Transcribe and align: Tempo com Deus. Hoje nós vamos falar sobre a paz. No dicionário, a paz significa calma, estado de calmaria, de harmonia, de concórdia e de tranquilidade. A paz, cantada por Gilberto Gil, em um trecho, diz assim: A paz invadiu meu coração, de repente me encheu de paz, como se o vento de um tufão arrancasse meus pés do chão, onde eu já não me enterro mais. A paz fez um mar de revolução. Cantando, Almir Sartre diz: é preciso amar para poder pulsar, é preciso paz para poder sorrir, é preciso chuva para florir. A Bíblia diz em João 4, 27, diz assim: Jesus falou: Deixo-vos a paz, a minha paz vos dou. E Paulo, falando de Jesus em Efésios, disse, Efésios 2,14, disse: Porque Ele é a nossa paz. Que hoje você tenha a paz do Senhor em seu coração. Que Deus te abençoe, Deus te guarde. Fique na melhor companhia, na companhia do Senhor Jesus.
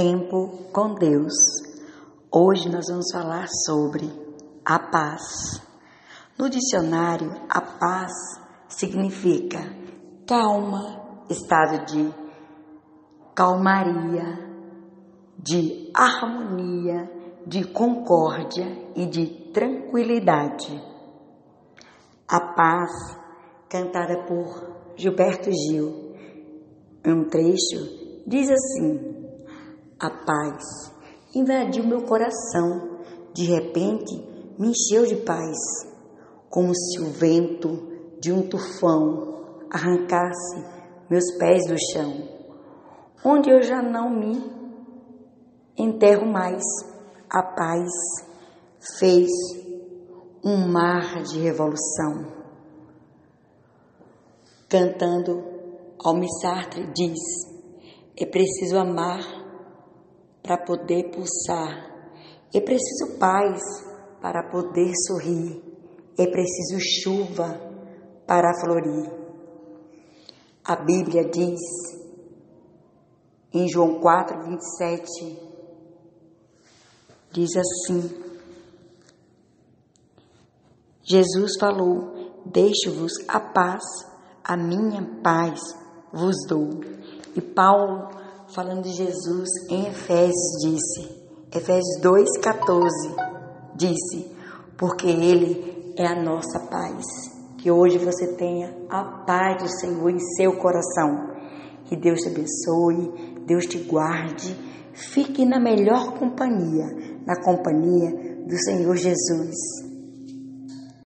Tempo 0.00 0.70
com 0.72 0.94
Deus. 0.94 1.32
Hoje 2.30 2.70
nós 2.70 2.84
vamos 2.88 3.10
falar 3.12 3.48
sobre 3.66 4.08
a 4.64 4.78
paz. 4.78 5.60
No 6.38 6.48
dicionário, 6.48 7.32
a 7.48 7.60
paz 7.60 8.12
significa 8.68 9.58
calma, 10.24 11.24
estado 11.28 11.84
de 11.86 12.14
calmaria, 13.34 14.38
de 15.36 15.90
harmonia, 15.92 17.10
de 17.44 17.64
concórdia 17.64 18.92
e 18.94 19.04
de 19.04 19.50
tranquilidade. 19.52 20.80
A 22.28 22.38
paz, 22.54 22.90
cantada 23.68 24.16
por 24.28 24.94
Gilberto 24.94 25.50
Gil, 25.50 26.14
em 27.04 27.12
um 27.12 27.24
trecho, 27.28 28.24
diz 28.24 28.48
assim: 28.48 29.07
A 30.00 30.10
paz 30.10 30.62
invadiu 31.34 31.84
meu 31.84 32.02
coração, 32.02 33.00
de 33.34 33.44
repente 33.46 34.14
me 34.56 34.68
encheu 34.68 35.04
de 35.04 35.16
paz, 35.24 35.56
como 36.48 36.72
se 36.72 37.00
o 37.00 37.06
vento 37.06 38.16
de 38.20 38.32
um 38.32 38.48
tufão 38.48 39.66
arrancasse 39.68 40.64
meus 41.10 41.36
pés 41.36 41.66
do 41.66 41.76
chão, 41.92 42.28
onde 43.24 43.50
eu 43.50 43.60
já 43.60 43.82
não 43.82 44.08
me 44.08 44.40
enterro 45.76 46.26
mais. 46.26 46.62
A 47.28 47.42
paz 47.42 47.90
fez 49.00 49.28
um 50.44 50.68
mar 50.68 51.24
de 51.24 51.40
revolução. 51.40 52.38
Cantando, 54.68 55.42
Almir 56.04 56.30
Sartre 56.40 56.86
diz: 56.94 57.18
é 58.16 58.24
preciso 58.24 58.78
amar 58.78 59.37
para 60.48 60.56
poder 60.64 61.10
pulsar, 61.10 61.90
é 62.54 62.58
preciso 62.58 63.18
paz 63.18 63.60
para 64.18 64.42
poder 64.50 64.90
sorrir, 65.06 65.62
é 66.18 66.26
preciso 66.26 66.80
chuva 66.80 67.52
para 68.26 68.58
florir. 68.58 69.12
A 70.64 70.74
Bíblia 70.76 71.28
diz 71.28 71.60
em 73.52 73.68
João 73.68 74.00
4, 74.00 74.42
27, 74.42 75.38
diz 77.30 77.50
assim: 77.54 78.24
Jesus 81.02 81.58
falou: 81.60 82.40
Deixo-vos 82.46 83.12
a 83.28 83.38
paz, 83.38 83.84
a 84.42 84.56
minha 84.56 85.20
paz 85.22 85.60
vos 86.10 86.36
dou. 86.48 86.70
E 87.36 87.42
Paulo, 87.42 88.08
falando 88.54 88.82
de 88.82 88.92
Jesus 88.92 89.48
em 89.68 89.86
Efésios, 89.88 90.60
disse, 90.62 91.18
Efésios 91.54 92.00
2,14, 92.02 92.88
disse: 93.76 94.30
Porque 94.76 95.06
Ele 95.06 95.92
é 95.96 96.06
a 96.06 96.22
nossa 96.22 96.60
paz. 96.70 97.04
Que 97.58 97.70
hoje 97.70 97.98
você 97.98 98.34
tenha 98.36 98.72
a 98.88 99.24
paz 99.26 99.62
do 99.62 99.68
Senhor 99.68 100.10
em 100.10 100.20
seu 100.36 100.56
coração. 100.56 101.36
Que 101.86 101.96
Deus 101.96 102.20
te 102.20 102.28
abençoe, 102.28 103.44
Deus 103.46 103.66
te 103.66 103.78
guarde. 103.78 104.54
Fique 104.92 105.44
na 105.44 105.58
melhor 105.58 106.18
companhia, 106.18 106.86
na 107.26 107.42
companhia 107.42 108.44
do 108.46 108.56
Senhor 108.58 108.96
Jesus. 108.96 109.87